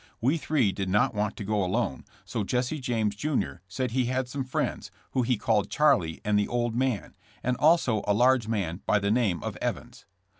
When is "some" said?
4.27-4.43